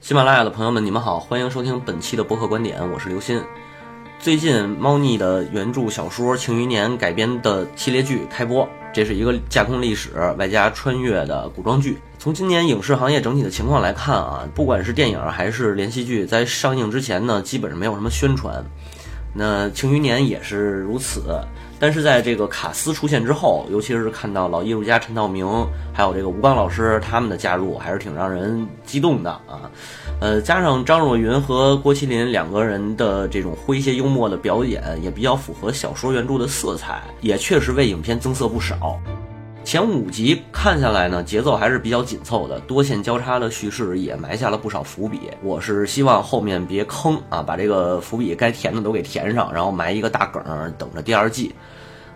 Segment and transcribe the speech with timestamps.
[0.00, 3.44] 喜马拉雅的朋友们，你们好，欢迎收听本期的博客观点，我是刘鑫。
[4.18, 11.98] 最近猫腻的原著小说《庆余年》改编的系列剧开播，这是一个架空历史外加穿越的古装剧。
[12.18, 18.64] 从今年影视行业整体的情况来看啊，不管是电影还是连续剧，在上映之前呢，基本上没有什么宣传。
[19.32, 21.40] 那《庆余年》也是如此。
[21.78, 25.46] 但是在这个卡斯出现之后，尤其是看到老艺术家陈道明，
[25.94, 29.70] 还有这个吴刚老师他们的加入，还是挺让人激动的啊。
[30.20, 39.00] 呃，加上张若昀和郭麒麟两个人的这种诙谐幽默的表演，也比较符合小说原著的色彩，也确实为影片增色不少。
[39.70, 45.30] 前五集看下来呢，节奏还是比较紧凑的，多线交叉的叙事也埋下了不少伏笔。
[45.44, 50.42] 我是希望后面别坑啊，把这个伏笔该填的都给填上，然后埋一个大梗，
[50.76, 51.54] 等着第二季。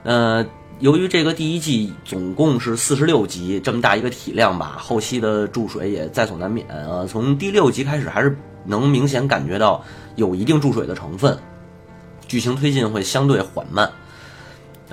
[0.03, 0.45] 呃，
[0.81, 7.07] 由于这个第一季总共是四十六集，这么大一个体量吧，后期的注水也在所难免啊。
[7.09, 9.81] 从第六集开始，还是能明显感觉到
[10.17, 11.39] 有一定注水的成分，
[12.27, 13.89] 剧情推进会相对缓慢。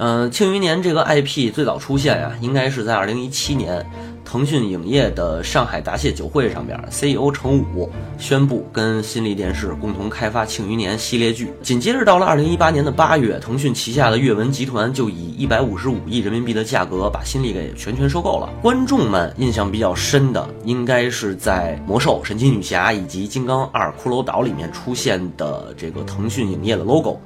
[0.03, 3.85] 嗯，《庆余年》这个 IP 最早出现呀，应该是在二零一七年。
[4.25, 11.51] 腾讯影业的上海答谢酒会上边，CEO 程武宣布跟新力电视共同开发《庆余年》系列剧。
[11.61, 18.49] 紧接着到了二零一八年的八月，腾讯旗下的阅文集团就以一百五十五亿人民币的价格把新力给全权收购了。
[18.61, 27.19] 观众们印象比较深的，应该是在《魔兽》《神奇女侠》以及《金刚二：骷髅岛》里面出现的这个腾讯影业的 logo。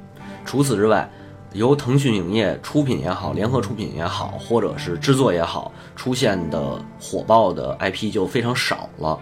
[0.44, 1.08] 除此之外，
[1.56, 9.18] 由腾讯影业出品也好，联合出品也好，或者是制作也好，出现的火爆的 IP 就非常少了。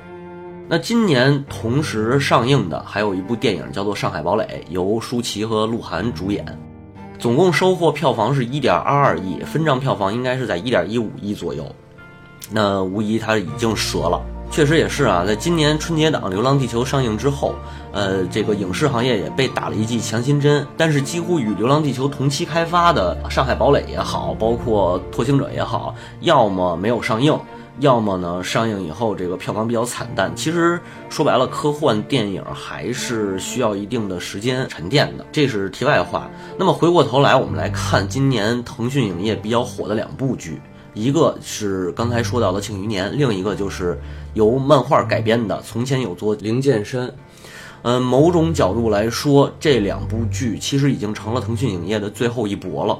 [0.68, 6.44] 那今年同时上映的还有一部电影叫做《上海堡垒》，由舒淇和鹿晗主演，
[7.18, 11.64] 总共收获票房是一点二二亿，分账票房应该是在一点一五亿左右。
[12.50, 14.20] 那无疑它已经折了。
[14.54, 17.56] 确实也是啊，在今年春节档《流浪地球》上映之后，
[17.90, 20.64] 呃，这个影视行业也被打了一剂强心针。
[20.76, 27.36] 但是，几乎与《流浪地球》同期开发的《上海堡垒》也好，包括《拓星者》也好，要么没有上映，
[27.80, 30.30] 要么呢上映以后这个票房比较惨淡。
[30.36, 30.78] 其实
[31.10, 36.30] 说白了，科幻电影还是需要一定的时间沉淀的，这是题外话。
[36.56, 40.62] 那么回过头来，我们来看今年腾讯影业比较火的两部剧。
[40.94, 43.98] 一个是刚才说到的《庆余年》，另一个就是
[44.34, 47.08] 由漫画改编的《从前有座灵剑山》。
[47.84, 52.98] 嗯，某种角度来说，这两部剧其实已经成了腾讯影业的最后一搏了。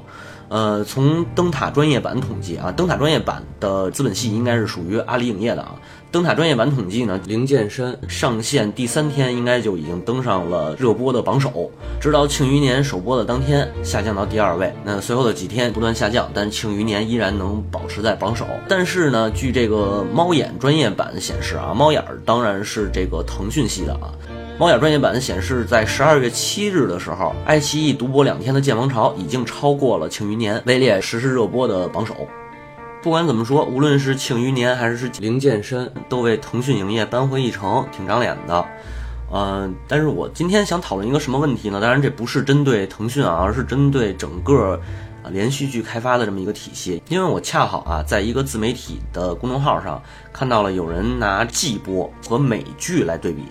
[0.51, 5.75] 呃，从灯塔专业版统计啊，灯塔专业版的资本系应该是属于阿里影业的啊。
[6.13, 14.71] 灯塔专业版统计呢，《灵剑山》上线第三天应该就已经登上了热播的榜首，直到《庆余年》首播的当天下降到第二位。
[14.85, 18.45] 那随后的几天不断下降，但《庆余年》依然能保持在榜首。
[18.69, 24.13] 但是呢，据这个猫眼专业版显示啊，猫眼当然是这个腾讯系的啊。
[24.57, 32.15] 猫眼专业版显示，在十二月七日的时候，爱奇艺独播两天的《剑王朝》已经超过了《庆余年》，位列实时热播的榜首。
[33.03, 38.65] 不管怎么说，无论是《庆余年》还是《灵剑山》，都为腾讯影业扳回一城，挺长脸的。
[39.33, 41.81] 嗯，但是我今天想讨论一个什么问题呢？
[41.81, 44.81] 当然，这不是针对腾讯啊，而是针对整个
[45.31, 47.03] 连续剧开发的这么一个体系。
[47.09, 50.01] 因为我恰好啊，在一个自媒体的公众号上
[50.33, 53.43] 看到了有人拿季播和美剧来对比。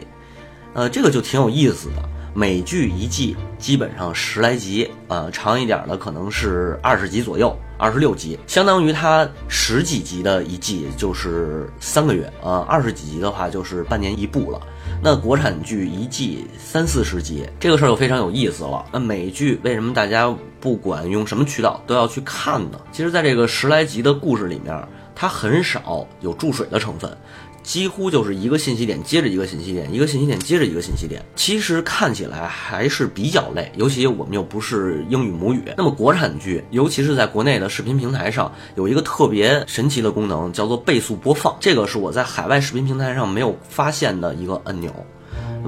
[0.74, 2.10] 呃，这个就挺有意思的。
[2.36, 14.60] 美剧一季基本上十来集，呃，长一点的可能是二十集左右，二十六集，相当于它十几集的一季就是三个月，呃，二十几集的话就是半年一部了。
[15.00, 18.84] 那国产剧一季三四十集，这个事儿就非常有意思了。
[18.92, 22.80] 那美剧为什么大家不管用什么渠道都要去看呢？
[22.92, 24.76] 其实，在这个十来集的故事里面，
[25.14, 27.16] 它很少有注水的成分。
[27.64, 31.24] 几乎就是一个信息点接着一个信息点，一个信息点接着一个信息点。
[31.36, 35.64] 其实看起来还是比较累，尤其我们又不是英语母语。
[35.78, 41.56] 那么国产剧，尤其是在国内的视频平台上，有一个特别神奇的功能，叫做倍速播放。
[41.60, 44.94] 这个是我在海外视频平台上没有发现的一个按钮。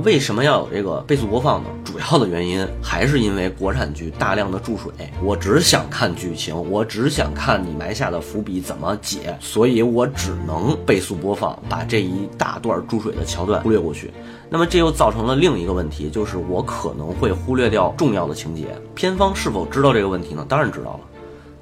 [0.03, 1.69] 为什么要有这个倍速播放呢？
[1.85, 4.91] 主要的原因还是因为国产剧大量的注水，
[5.23, 14.11] 我只想看剧情，我只想看你埋下的伏笔怎么解，所以我只能倍速播放，把这一大段注水的桥段忽略过去。
[14.49, 18.67] 那么这又造成了另一个问题，就是我可能会忽略掉重要的情节。
[18.93, 20.45] 片方是否知道这个问题呢？
[20.47, 20.99] 当然知道了，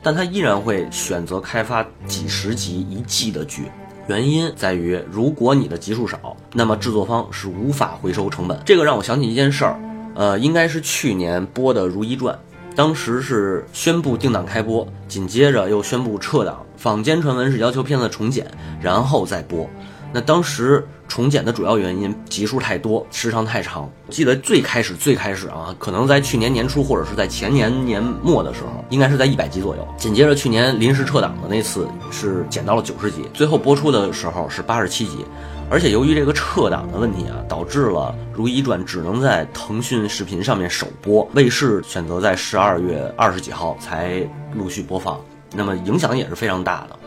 [0.02, 3.72] 但他依然会选择开发几十集一季的剧。
[4.08, 8.60] 原因在于，如果你的集数少，那么制作方是无法回收成本。
[8.66, 9.80] 这个让我想起一件事儿，
[10.14, 12.36] 呃，应该是去年播的《如懿传》，
[12.76, 18.46] 当时是宣布定档开播，紧接着又宣布撤档，坊间传闻是要求片子重剪，
[18.82, 19.70] 然后再播。
[20.14, 23.90] 那当时重剪的主要原因集数太多，时长太长。
[24.10, 29.88] 记得最开始最开始啊，可能在去年年初或者是在前年年末的时候，应该是在一百集左右。
[29.98, 35.26] 紧接着去年临时撤档的那次是减到了九十集，最后播出的时候是八十七集。
[35.70, 44.22] 而且由于这个撤档的问题啊，导致了《如懿传》只能在腾讯视频上面首播，卫视选择在十二月二十几号才
[44.54, 45.20] 陆续播放，
[45.56, 47.00] 那么影响也是非常大的。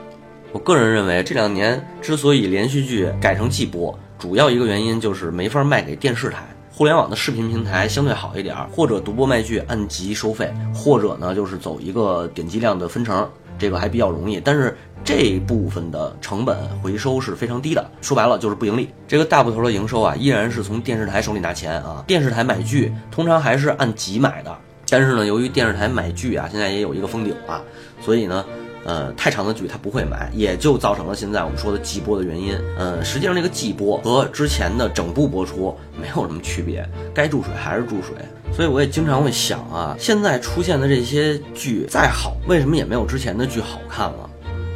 [0.53, 6.39] 我个人认为，这两年之所以连续剧改成季播，主要一个原因就是没法卖给电视台、
[6.73, 13.29] 互联网的视频平台相对好一点，或者独播卖剧按集收费，或者呢就是走一个点击量的分成，
[13.59, 14.41] 这个还比较容易。
[14.41, 18.89] 但是这部分的成本回收是非常低的，说白了就是不盈利。
[19.07, 22.03] 这个大部头的营收啊，依然是从电视台手里拿钱啊。
[22.07, 24.57] 电视台买剧通常还是按集买的，
[24.89, 27.63] 但是呢，由于电视台买剧啊，现在也有一个封顶啊，
[28.01, 28.43] 所以呢。
[28.87, 32.57] 呃，太长的剧他不会买，也就造成了现在我们说的季播的原因。
[32.79, 38.15] 呃，实际上这个季播和之前的整部播出没有什么区别，该注水还是注水。
[38.55, 44.31] 所以我也经常会想啊，现在出现的这些剧再好，为什么也没有之前的剧好看了？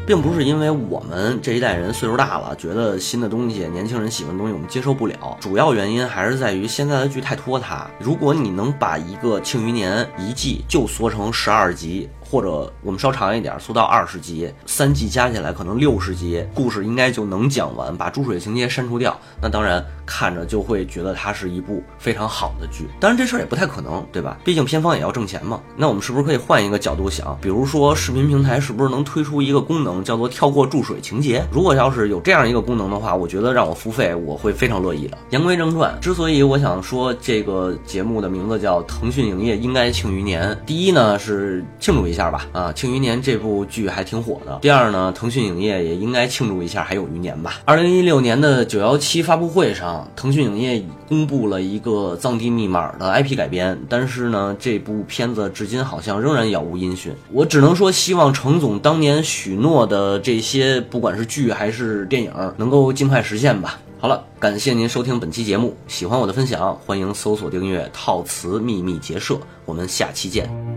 [0.07, 7.89] 并不是因为我们这一代人岁数大了，觉得新的东西、年轻人喜欢的东西我们接受不了，主要原因还是在于现在的剧太拖沓。
[8.01, 12.09] 如果你能把一个《庆余年》一季就缩成十二集。
[12.31, 19.19] 或者我们稍长一点，缩到二十集，三季加起来可能六十集，故事应该就能讲完，把注水情节删除掉。
[19.43, 22.89] 那当然看着就会觉得它是一部非常好的剧。
[23.01, 24.39] 当然这事儿也不太可能，对吧？
[24.45, 25.61] 毕竟片方也要挣钱嘛。
[25.77, 27.37] 那我们是不是可以换一个角度想？
[27.41, 31.45] 比如说视频平台是不是能推出一个功能，叫做跳过注水情节？
[31.51, 35.19] 如果要是有这样一个功能的话，我觉得让我付费，我会非常乐意的。
[35.31, 42.20] 言归正传，之所以我想说这个节目的名字叫腾讯影业应该庆余年，第一呢是庆祝一下。
[42.21, 44.59] 下吧，啊，庆余年这部剧还挺火的。
[44.61, 47.61] 第二呢，腾讯影业也应该庆祝一下还有余年吧。
[47.65, 57.11] 二零一六年的九幺七发布会上，腾讯影业公布了一个《藏地密码》的 IP 改编，但是呢，这部片子至今好像仍然杳无音讯。
[57.33, 63.79] 我只能说，希望程总当年许诺的这些，不管是剧还是电影，能够尽快实现吧。
[63.99, 70.70] 好了，感谢您收听本期节目，喜欢我的分享，欢迎搜索订阅“套词秘密结社”，我们下期见。